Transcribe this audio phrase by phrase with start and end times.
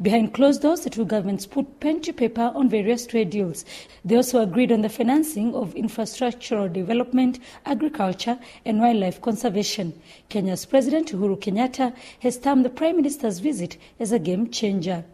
[0.00, 3.66] Behind closed doors, the two governments put pen to paper on various trade deals.
[4.02, 9.92] They also agreed on the financing of infrastructural development, agriculture, and wildlife conservation.
[10.30, 15.04] Kenya's President Uhuru Kenyatta has termed the Prime Minister's visit as a game changer.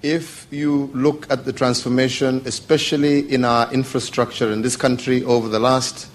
[0.00, 5.60] If you look at the transformation, especially in our infrastructure in this country over the
[5.60, 6.08] last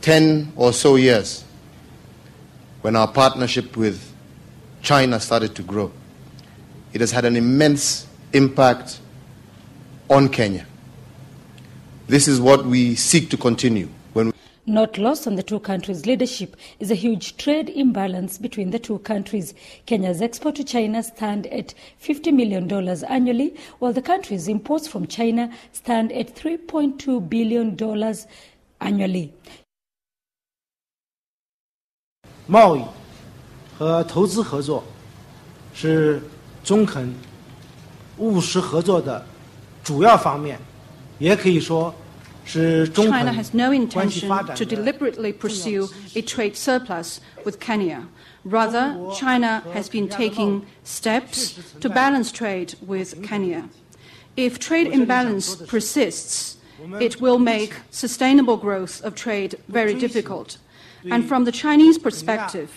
[0.00, 1.44] 10 or so years,
[2.80, 4.12] when our partnership with
[4.82, 5.92] China started to grow,
[6.93, 8.99] it has had an immense impact
[10.09, 10.65] on Kenya.
[12.07, 13.89] This is what we seek to continue.
[14.13, 14.33] When we
[14.67, 18.99] Not lost on the two countries' leadership is a huge trade imbalance between the two
[18.99, 19.53] countries.
[19.85, 22.71] Kenya's export to China stand at $50 million
[23.09, 27.77] annually, while the country's imports from China stand at $3.2 billion
[28.81, 29.33] annually.
[32.47, 32.83] 贸易
[33.75, 34.83] 和投资合作
[35.73, 36.21] 是
[36.63, 37.13] 中肯
[38.17, 39.25] 务实合作的
[39.83, 40.59] 主要方面，
[41.19, 41.93] 也可以说
[42.43, 47.59] 是中 China 肯 has no 关系 intention 发展 to 的 deliberately pursue a trade surplus with
[47.59, 48.03] Kenya.
[48.43, 53.63] Rather, China has been taking steps to balance trade with Kenya.
[54.35, 56.57] If trade imbalance persists,
[56.99, 60.57] it will make sustainable growth of trade very difficult.
[61.09, 62.69] And from the Chinese perspective,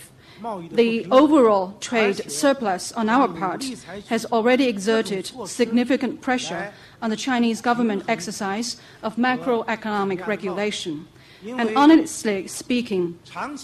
[0.70, 3.64] the overall trade surplus on our part
[4.08, 11.06] has already exerted significant pressure on the Chinese government exercise of macroeconomic regulation.
[11.46, 13.18] And honestly speaking,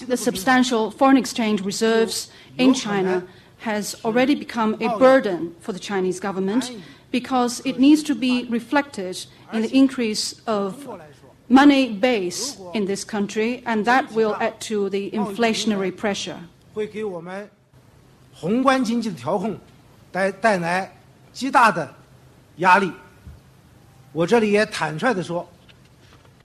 [0.06, 3.26] the substantial foreign exchange reserves in China
[3.58, 6.72] has already become a burden for the Chinese government
[7.10, 10.88] because it needs to be reflected in the increase of
[11.48, 16.41] money base in this country, and that will add to the inflationary pressure.
[16.81, 17.47] 会给我们
[18.33, 19.55] 宏观经济的调控
[20.11, 20.91] 带带来
[21.31, 21.95] 极大的
[22.56, 22.91] 压力。
[24.12, 25.47] 我这里也坦率地说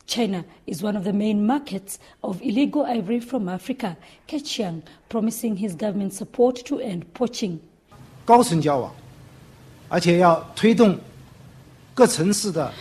[0.05, 3.95] ，China is one of the main markets of illegal ivory from Africa,
[4.27, 7.59] Kechiang promising his government support to end poaching.
[8.25, 8.93] 高层交往，
[9.87, 10.99] 而且要推动
[11.93, 12.73] 各层次的合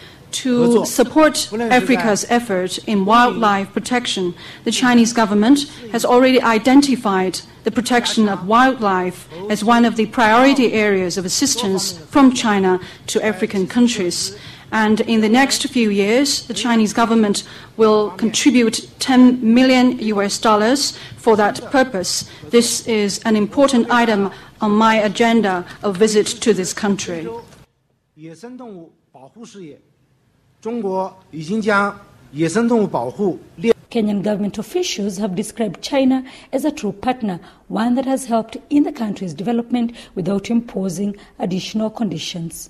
[0.43, 4.35] To support Africa's effort in wildlife protection,
[4.65, 10.73] the Chinese government has already identified the protection of wildlife as one of the priority
[10.73, 14.37] areas of assistance from China to African countries.
[14.73, 17.45] And in the next few years, the Chinese government
[17.77, 22.29] will contribute 10 million US dollars for that purpose.
[22.51, 27.29] This is an important item on my agenda of visit to this country.
[30.64, 32.00] 野生动物保护事业，中国已经将
[32.32, 37.40] 野生动物保护列 Kenyan government officials have described China as a true partner,
[37.70, 42.70] one that has helped in the country's development without imposing additional conditions.